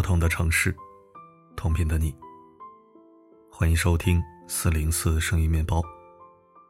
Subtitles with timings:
[0.00, 0.74] 不同的城市，
[1.54, 2.16] 同频的你。
[3.52, 4.18] 欢迎收听
[4.48, 5.82] 四零四声音面包，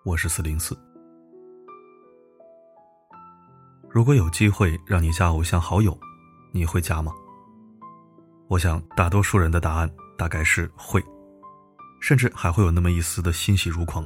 [0.05, 0.77] 我是四零四。
[3.89, 5.97] 如果有机会让你加偶像好友，
[6.51, 7.13] 你会加吗？
[8.49, 9.89] 我想大多数人的答案
[10.19, 11.01] 大概是会，
[12.01, 14.05] 甚至还会有那么一丝的欣喜如狂。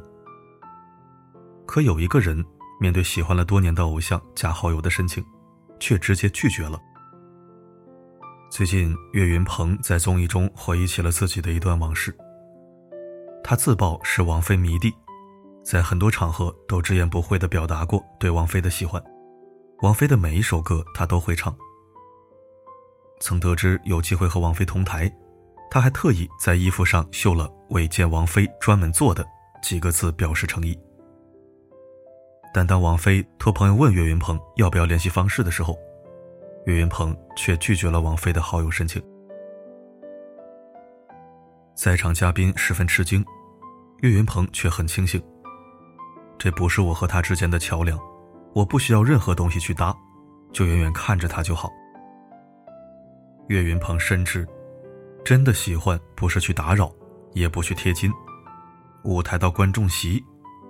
[1.64, 2.44] 可有一个人
[2.78, 5.24] 面对喜欢了多年的偶像加好友的申请，
[5.80, 6.78] 却直接拒绝了。
[8.56, 12.16] 最近，岳云鹏在综艺中回忆起了自己的一段往事。
[13.42, 14.94] 他自曝是王菲迷弟，
[15.64, 19.02] 在很多场合都直言不讳地表达过对王菲的喜欢，
[19.82, 21.52] 王菲的每一首歌他都会唱。
[23.18, 25.12] 曾得知有机会和王菲同台，
[25.68, 29.26] 他还特意在衣服上绣了“为见王菲专门做的”
[29.64, 30.78] 几个字表示诚意。
[32.52, 35.76] 但当王菲托朋友问岳云鹏要不要联系方式的时候，
[36.66, 39.02] 岳云鹏却拒绝了王菲的好友申请。
[41.74, 43.24] 在场嘉宾十分吃惊，
[44.00, 45.22] 岳云鹏却很清醒。
[46.38, 47.98] 这不是我和他之间的桥梁，
[48.54, 49.94] 我不需要任何东西去搭，
[50.52, 51.70] 就远远看着他就好。
[53.48, 54.46] 岳云鹏深知，
[55.24, 56.90] 真的喜欢不是去打扰，
[57.32, 58.10] 也不去贴金，
[59.04, 60.24] 舞台到观众席，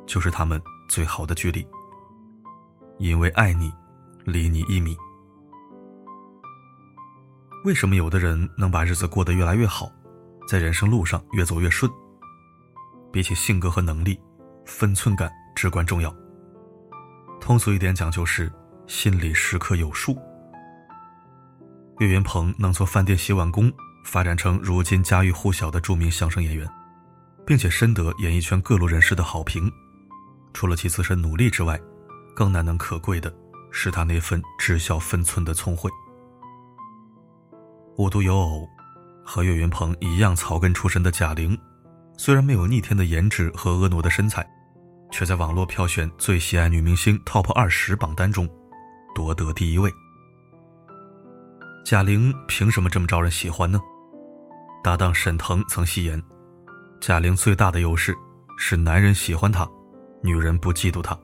[0.07, 1.65] 就是他们最好的距离。
[2.99, 3.73] 因为爱你，
[4.25, 4.97] 离你一米。
[7.65, 9.91] 为什么有的人能把日子过得越来越好，
[10.47, 11.91] 在人生路上越走越顺？
[13.11, 14.21] 比起性格和能力，
[14.67, 16.15] 分寸感至关重要。
[17.41, 18.53] 通俗一点讲，就是
[18.87, 20.15] 心里时刻有数。
[22.01, 23.73] 岳云鹏能从饭店洗碗工
[24.05, 26.69] 发展成如今家喻户晓的著名相声演员，
[27.47, 29.73] 并且深得演艺圈各路人士的好评，
[30.53, 31.81] 除了其自身努力之外，
[32.37, 33.35] 更难能可贵的
[33.71, 35.91] 是他那份知晓分寸的聪慧。
[37.97, 38.69] 无独有偶，
[39.25, 41.57] 和岳云鹏一样草根出身的贾玲，
[42.17, 44.45] 虽然没有逆天的颜值和婀娜的身材，
[45.13, 48.49] 却在网络票选最喜爱女明星 TOP 二十榜单中
[49.15, 49.93] 夺得第一位。
[51.85, 53.81] 贾玲凭什么这么招人喜欢呢？
[54.83, 56.21] 搭档沈腾曾戏言，
[57.01, 58.13] 贾玲最大的优势
[58.59, 59.69] 是男人喜欢她，
[60.21, 61.17] 女人不嫉妒她。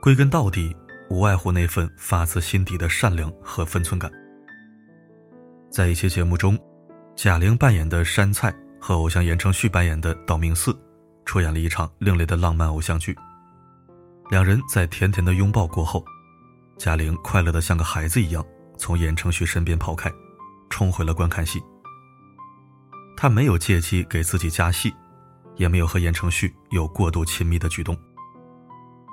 [0.00, 0.74] 归根到底，
[1.10, 4.10] 无外乎那份发自心底的善良和分寸感。
[5.70, 6.58] 在一期节目中，
[7.14, 10.76] 贾玲扮演的山菜和偶像言承旭扮演的道明寺，
[11.26, 13.14] 出演了一场另类的浪漫偶像剧。
[14.30, 16.02] 两人在甜甜的拥抱过后，
[16.78, 18.44] 贾玲快乐的像个孩子一样
[18.78, 20.10] 从言承旭身边跑开，
[20.70, 21.62] 冲回了观看席。
[23.14, 24.92] 她没有借机给自己加戏，
[25.56, 27.96] 也没有和言承旭有过度亲密的举动。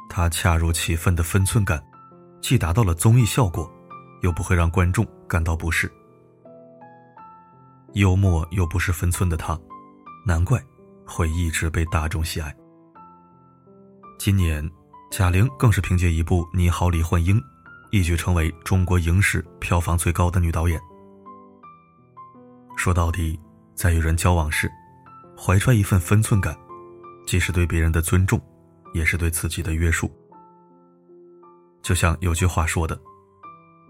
[0.10, 1.84] 她恰如其分的分寸感，
[2.42, 3.70] 既达到了综艺效果，
[4.22, 5.92] 又不会让观众感到不适。
[7.96, 9.58] 幽默又不失分寸的他，
[10.26, 10.62] 难怪
[11.06, 12.54] 会一直被大众喜爱。
[14.20, 14.70] 今年，
[15.12, 17.40] 贾玲更是凭借一部《你好，李焕英》，
[17.92, 20.78] 一举成为中国影史票房最高的女导演。
[22.76, 23.40] 说到底，
[23.76, 24.70] 在与人交往时，
[25.38, 26.54] 怀揣一份分寸感，
[27.26, 28.38] 既是对别人的尊重，
[28.94, 30.12] 也是对自己的约束。
[31.82, 33.00] 就像有句话说的：“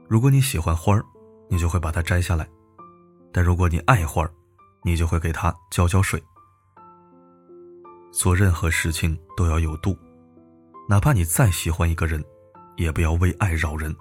[0.08, 1.04] 如果你喜欢花儿，
[1.50, 2.48] 你就会把它摘下来。”
[3.36, 4.32] 但如果你爱花儿，
[4.82, 6.24] 你就会给它浇浇水。
[8.10, 9.94] 做任何事情都要有度，
[10.88, 12.24] 哪怕你再喜欢一个人，
[12.78, 13.94] 也不要为爱扰人。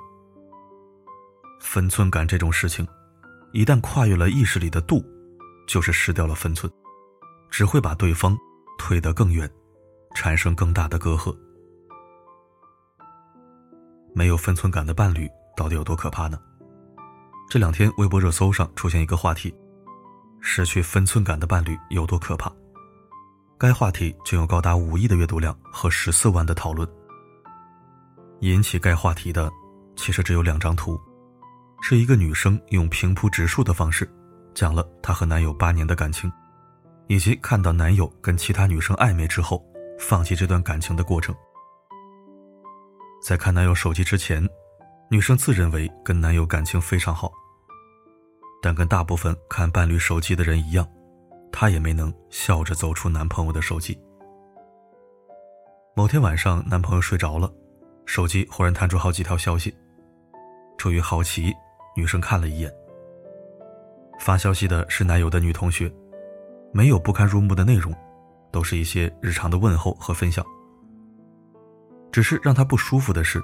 [1.61, 2.87] 分寸感这种事情，
[3.53, 5.05] 一旦跨越了意识里的度，
[5.67, 6.73] 就是失掉了分寸，
[7.51, 8.39] 只会把对方
[8.79, 9.51] 推得更远，
[10.15, 11.37] 产生更大的隔阂。
[14.15, 16.39] 没有分寸感的伴侣到底有多可怕呢？
[17.55, 19.55] 这两天，微博热搜上出现一个话题：
[20.41, 22.53] 失去分寸感的伴侣有多可怕？
[23.57, 26.89] 该话题就有高达五亿的阅读量和十四万的讨论。
[28.41, 29.49] 引起该话题的，
[29.95, 31.01] 其实只有两张图，
[31.81, 34.13] 是一个女生用平铺直述的方式，
[34.53, 36.29] 讲了她和男友八年的感情，
[37.07, 39.65] 以及看到男友跟其他女生暧昧之后，
[39.97, 41.33] 放弃这段感情的过程。
[43.23, 44.45] 在看男友手机之前。
[45.11, 47.31] 女生自认为跟男友感情非常好，
[48.65, 50.89] 但跟大部分看伴侣手机的人一样，
[51.53, 54.01] 她也没能笑着走出男朋友的手机。
[55.95, 57.53] 某天晚上，男朋友睡着了，
[58.07, 59.77] 手机忽然弹出好几条消息。
[60.79, 61.53] 出于好奇，
[61.95, 62.73] 女生看了一眼，
[64.19, 65.93] 发消息的是男友的女同学，
[66.73, 67.95] 没有不堪入目的内容，
[68.51, 70.43] 都是一些日常的问候和分享。
[72.11, 73.43] 只是让她不舒服的是。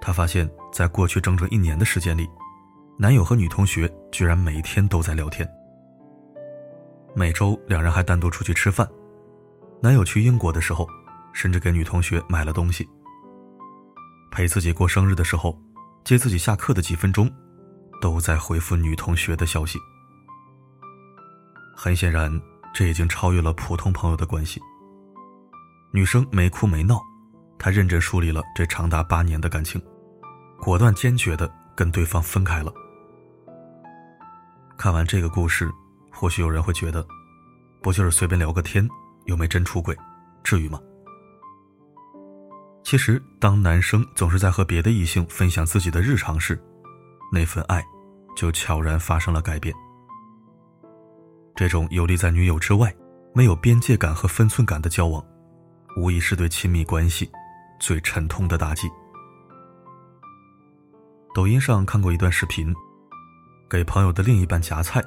[0.00, 2.28] 她发现，在过去整整一年的时间里，
[2.98, 5.48] 男友和女同学居然每天都在聊天。
[7.14, 8.88] 每周两人还单独出去吃饭。
[9.82, 10.86] 男友去英国的时候，
[11.32, 12.88] 甚至给女同学买了东西。
[14.30, 15.58] 陪自己过生日的时候，
[16.04, 17.30] 接自己下课的几分钟，
[18.00, 19.78] 都在回复女同学的消息。
[21.74, 22.40] 很显然，
[22.72, 24.60] 这已经超越了普通朋友的关系。
[25.92, 27.00] 女生没哭没闹，
[27.58, 29.82] 她认真梳理了这长达八年的感情，
[30.60, 32.72] 果断坚决的跟对方分开了。
[34.76, 35.70] 看完这个故事，
[36.10, 37.06] 或许有人会觉得，
[37.80, 38.88] 不就是随便聊个天，
[39.26, 39.96] 又没真出轨，
[40.42, 40.80] 至于吗？
[42.82, 46.60] 其实，当男生总是在和别的异性分享自己的日常时，
[47.32, 47.82] 那份爱
[48.36, 49.74] 就悄然发生了改变。
[51.54, 52.92] 这种游离在女友之外、
[53.34, 55.24] 没有边界感和分寸感的交往，
[55.96, 57.30] 无疑是对亲密关系
[57.78, 58.90] 最沉痛的打击。
[61.34, 62.74] 抖音上看过一段视频。
[63.70, 65.02] 给朋友的另一半夹菜，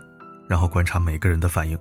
[0.49, 1.77] 然后观察每个人的反应。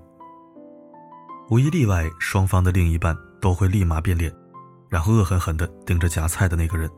[1.48, 4.30] 无一例外，双方的另一半都会立马变脸，
[4.90, 6.90] 然后恶狠狠地盯着夹菜的那个人。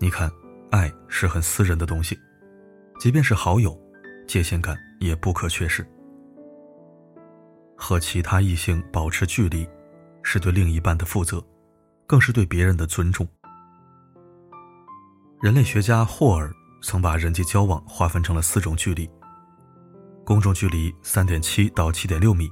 [0.00, 0.28] 你看，
[0.72, 2.18] 爱是很私人的东西，
[2.98, 3.78] 即便是好友，
[4.26, 5.86] 界限感也不可缺失。
[7.76, 9.64] 和其他异性保持距离，
[10.24, 11.40] 是对另一半的负责，
[12.04, 13.24] 更是对别人的尊重。
[15.42, 16.54] 人类学家霍尔。
[16.84, 19.08] 曾把人际交往划分成了四种距离：
[20.24, 22.50] 公众距离三点七到七点六米，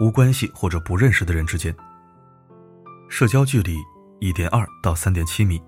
[0.00, 1.74] 无关系或者不认识的人之间；
[3.10, 3.76] 社交距离
[4.18, 5.62] 一点二到三点七米，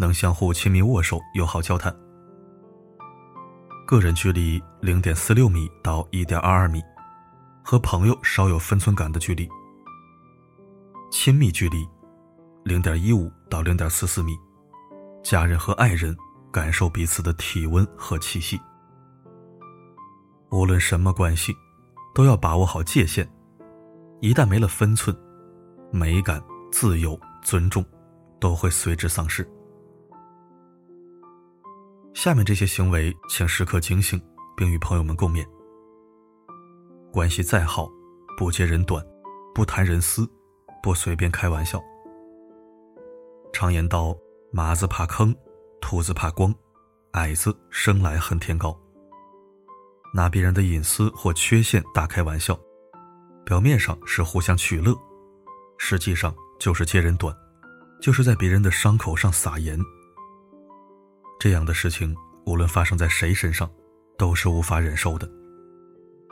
[0.00, 1.92] 能相互亲密握手、友好交谈；
[3.86, 6.82] 个人距离零点四六米到一点二二米，
[7.62, 9.46] 和朋友稍有分寸感的距离；
[11.12, 11.88] 亲密距离
[12.64, 14.36] 零点一五到零点四四米，
[15.22, 16.16] 家人和爱人。
[16.52, 18.60] 感受彼此的体温和气息。
[20.50, 21.50] 无论什么关系，
[22.14, 23.26] 都要把握好界限。
[24.20, 25.16] 一旦没了分寸，
[25.90, 27.82] 美感、自由、尊重
[28.38, 29.50] 都会随之丧失。
[32.12, 34.22] 下面这些行为，请时刻警醒，
[34.54, 35.42] 并与朋友们共勉。
[37.10, 37.88] 关系再好，
[38.36, 39.02] 不揭人短，
[39.54, 40.28] 不谈人私，
[40.82, 41.82] 不随便开玩笑。
[43.54, 44.14] 常言道
[44.52, 45.34] ：“马子怕坑。”
[45.84, 46.54] 兔子怕光，
[47.14, 48.74] 矮子生来恨天高。
[50.14, 52.56] 拿别人的隐私或缺陷大开玩笑，
[53.44, 54.96] 表面上是互相取乐，
[55.78, 57.36] 实际上就是揭人短，
[58.00, 59.76] 就是在别人的伤口上撒盐。
[61.40, 62.16] 这样的事情，
[62.46, 63.68] 无论发生在谁身上，
[64.16, 65.28] 都是无法忍受的。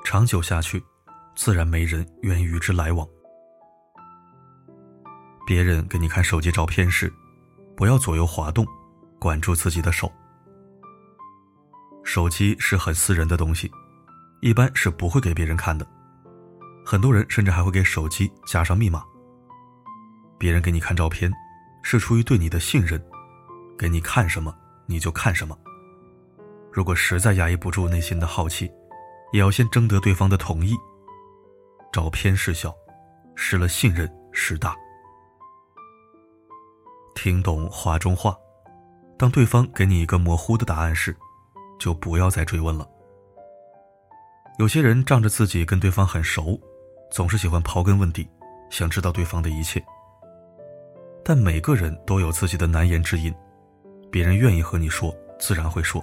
[0.04, 0.82] 长久下去，
[1.34, 3.06] 自然没人愿与之来往。
[5.44, 7.12] 别人给你看手机照片时，
[7.80, 8.66] 不要左右滑动。
[9.18, 10.10] 管住自己的手。
[12.02, 13.70] 手机是很私人的东西，
[14.40, 15.86] 一般是不会给别人看的。
[16.86, 19.02] 很多人甚至还会给手机加上密码。
[20.38, 21.30] 别人给你看照片，
[21.82, 23.02] 是出于对你的信任，
[23.78, 24.54] 给你看什么
[24.86, 25.54] 你就看什么。
[26.72, 28.70] 如果实在压抑不住内心的好奇，
[29.32, 30.74] 也要先征得对方的同意。
[31.92, 32.74] 照片是小，
[33.36, 34.74] 失了信任是大。
[37.22, 38.34] 听懂话中话。
[39.18, 41.14] 当对方给你一个模糊的答案时，
[41.78, 42.88] 就不要再追问了。
[44.58, 46.58] 有些人仗着自己跟对方很熟，
[47.10, 48.26] 总是喜欢刨根问底，
[48.70, 49.84] 想知道对方的一切。
[51.22, 53.34] 但每个人都有自己的难言之隐，
[54.10, 56.02] 别人愿意和你说，自然会说；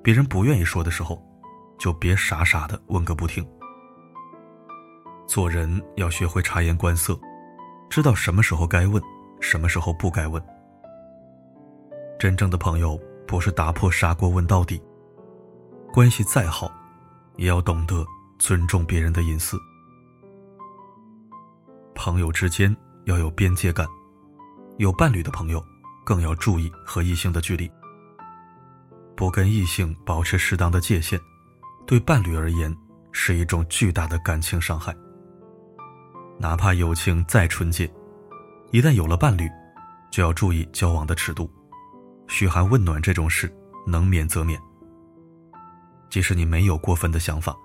[0.00, 1.20] 别人不愿意说的时候，
[1.76, 3.44] 就别傻傻的问个不停。
[5.26, 7.18] 做人要学会察言观色，
[7.90, 9.02] 知道什么时候该问，
[9.40, 10.42] 什么时候不该问。
[12.18, 14.82] 真正的朋友不是打破砂锅问到底。
[15.92, 16.70] 关系再好，
[17.36, 18.04] 也要懂得
[18.38, 19.58] 尊重别人的隐私。
[21.94, 22.74] 朋友之间
[23.04, 23.86] 要有边界感，
[24.76, 25.64] 有伴侣的朋友
[26.04, 27.70] 更要注意和异性的距离。
[29.16, 31.18] 不跟异性保持适当的界限，
[31.86, 32.74] 对伴侣而言
[33.12, 34.94] 是一种巨大的感情伤害。
[36.38, 37.90] 哪怕友情再纯洁，
[38.72, 39.48] 一旦有了伴侣，
[40.10, 41.50] 就要注意交往的尺度。
[42.26, 43.52] 嘘寒问暖这种事，
[43.86, 44.60] 能免则免。
[46.10, 47.56] 即使你没有过分的想法，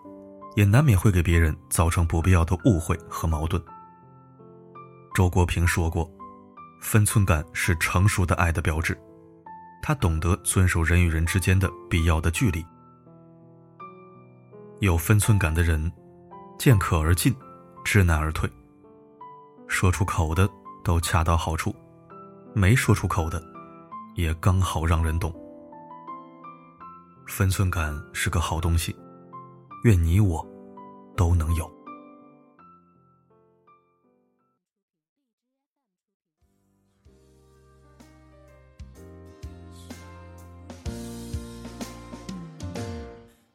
[0.56, 3.62] 也难免会给别人造成不必要的误会和矛盾。
[5.14, 6.10] 周国平说过
[6.80, 8.98] ：“分寸感是成熟的爱的标志。”
[9.84, 12.64] 他懂得遵守人与人之间的必要的距离。
[14.80, 15.92] 有分寸感的人，
[16.60, 17.36] 见可而进，
[17.84, 18.48] 知难而退。
[19.68, 20.48] 说出口的
[20.84, 21.76] 都恰到好处，
[22.54, 23.42] 没说出口的。
[24.16, 25.34] 也刚好让人懂。
[27.28, 28.94] 分寸感是个好东西，
[29.86, 30.46] 愿你我
[31.16, 31.72] 都能有。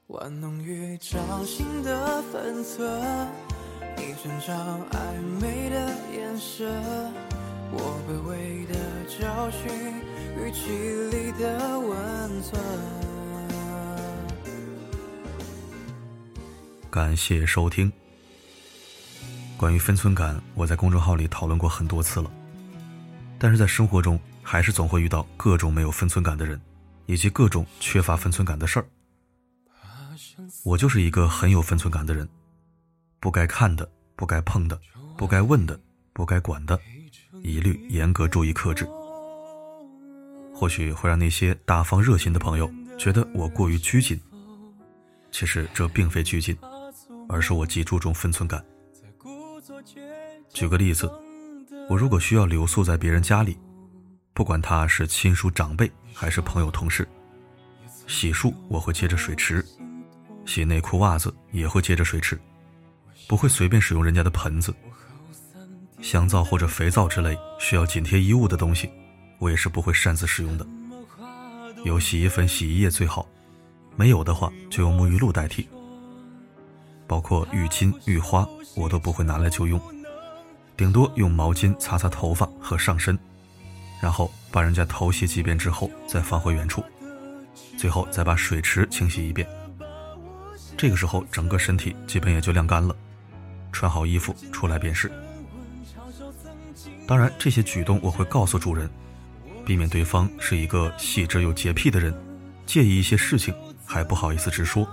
[0.06, 3.30] 玩弄于掌心的分寸，
[3.98, 5.76] 一阵仗暧昧的
[6.12, 6.66] 眼神，
[7.72, 8.74] 我卑微的
[9.18, 9.70] 教训，
[10.38, 10.70] 语气
[11.16, 12.60] 里的温存。
[16.90, 17.90] 感谢收听。
[19.56, 22.30] 关于分寸感，我在公众号里讨论过很多次了，
[23.38, 26.60] 但是在生活中，还是总会遇到各种没有分寸感的人，
[27.06, 28.86] 以及各种缺乏分寸感的事儿。
[30.62, 32.28] 我就是一个很有分寸感的人，
[33.26, 34.80] 不该看的、不该碰的、
[35.18, 35.76] 不该问的、
[36.12, 36.78] 不该管的，
[37.42, 38.86] 一律严格注意克制。
[40.54, 44.16] 或许会让那些大方热心的朋友觉得我过于拘谨，
[45.32, 46.56] 其实这并非拘谨，
[47.28, 48.64] 而是我极注重分寸感。
[50.54, 51.10] 举个例子，
[51.88, 53.58] 我如果需要留宿在别人家里，
[54.34, 57.08] 不管他是亲属长辈还是朋友同事，
[58.06, 59.66] 洗漱我会接着水池。
[60.44, 62.40] 洗内裤袜子也会接着水池，
[63.26, 64.74] 不会随便使用人家的盆子。
[66.00, 68.90] 香皂或者肥皂之类需要紧贴衣物的东西，
[69.38, 70.66] 我也是不会擅自使用的。
[71.84, 73.26] 有洗衣粉、洗衣液最好，
[73.96, 75.68] 没有的话就用沐浴露代替。
[77.06, 79.80] 包括浴巾、浴花，我都不会拿来就用，
[80.76, 83.16] 顶多用毛巾擦擦头发和上身，
[84.00, 86.84] 然后把人家头洗几遍之后再放回原处，
[87.78, 89.46] 最后再把水池清洗一遍。
[90.76, 92.94] 这个时候，整个身体基本也就晾干了，
[93.76, 95.12] 穿好衣服出来便是。
[97.06, 98.88] 当然，这些举动我会告诉主人，
[99.66, 102.12] 避免对方是一个细致又洁癖的人，
[102.64, 103.54] 介意一些事情
[103.84, 104.88] 还不好意思直说。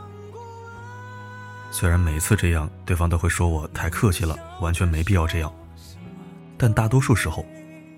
[1.71, 5.51] 虽然每次这样，对方都会说我太客气了，完全没必要这样，
[6.57, 7.45] 但大多数时候，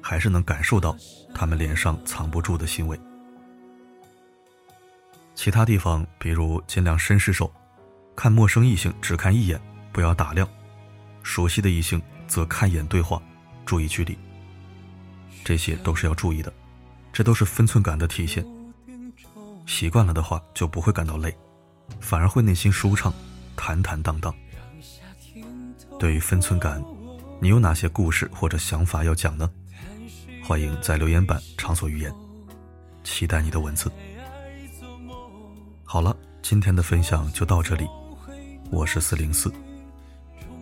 [0.02, 0.96] 还是能感受到
[1.34, 3.00] 他们脸上藏不住的欣慰。
[5.34, 7.52] 其他地方，比如尽量绅士手。
[8.18, 9.60] 看陌生异性只看一眼，
[9.92, 10.48] 不要打量；
[11.26, 13.20] 熟悉的异性则看一眼对话，
[13.66, 14.16] 注意距离。
[15.44, 16.54] 这些都是要注意的，
[17.12, 18.46] 这都是分寸感的体现。
[19.66, 21.36] 习惯了的话，就不会感到累，
[22.00, 23.12] 反而会内心舒畅，
[23.56, 24.34] 坦坦荡荡。
[26.00, 26.82] 对于分寸感，
[27.42, 29.50] 你有哪些故事或者想法要讲呢？
[30.44, 32.14] 欢迎在留言板畅所欲言，
[33.04, 33.92] 期待你的文字。
[35.84, 37.88] 好了，今天的分享就到这里。
[38.70, 39.52] 我是四零四，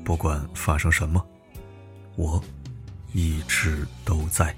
[0.04, 1.26] 不管发生什么，
[2.18, 2.44] 我
[3.14, 4.54] 一直都在。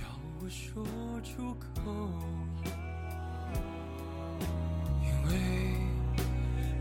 [0.00, 0.02] 要
[0.40, 0.84] 我说
[1.22, 1.66] 出口
[5.02, 5.32] 因为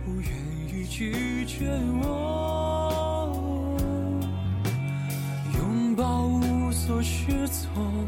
[0.05, 0.29] 不愿
[0.69, 1.71] 意拒绝
[2.03, 3.35] 我，
[5.55, 8.07] 拥抱无所适从，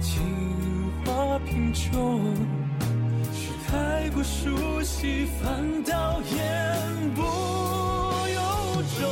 [0.00, 0.20] 情
[1.04, 2.34] 话品种。
[3.68, 7.22] 太过熟悉，反倒言不
[9.02, 9.06] 由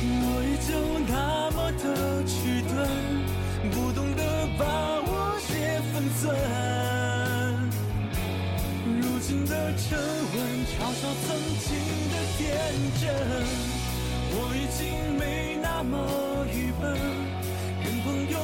[0.00, 0.02] 衷。
[0.22, 0.68] 我依旧
[1.06, 1.14] 那
[1.52, 1.84] 么的
[2.26, 2.34] 迟
[2.68, 2.72] 钝，
[3.70, 4.20] 不懂得
[4.58, 4.64] 把
[5.06, 5.48] 握些
[5.92, 6.20] 分寸。
[9.00, 10.36] 如今的沉稳，
[10.66, 11.28] 嘲笑曾
[11.60, 11.68] 经
[12.10, 12.38] 的天
[13.00, 13.02] 真。
[14.32, 14.80] 我已经
[15.18, 15.20] 没
[15.62, 15.94] 那么
[16.54, 16.82] 愚笨，
[17.84, 18.34] 跟朋友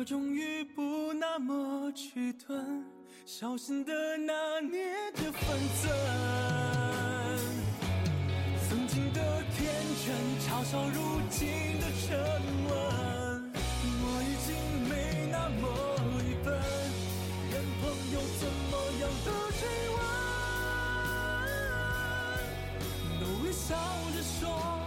[0.00, 2.82] 我终于不那么迟钝，
[3.26, 5.92] 小心的拿捏着分寸。
[8.66, 9.20] 曾经的
[9.54, 11.46] 天真嘲笑如今
[11.78, 12.18] 的沉
[12.64, 12.72] 稳，
[14.00, 14.48] 我已经
[14.88, 14.90] 没
[15.30, 15.68] 那么
[16.24, 16.48] 愚笨，
[17.50, 19.28] 连朋友怎么样的
[19.60, 19.62] 追
[23.18, 23.76] 问，都微笑
[24.16, 24.79] 着说。